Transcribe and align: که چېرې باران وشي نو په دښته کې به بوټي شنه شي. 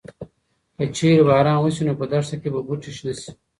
که 0.77 0.83
چېرې 0.95 1.21
باران 1.27 1.57
وشي 1.61 1.83
نو 1.87 1.93
په 1.99 2.05
دښته 2.11 2.35
کې 2.41 2.49
به 2.53 2.59
بوټي 2.67 2.91
شنه 2.97 3.13
شي. 3.21 3.31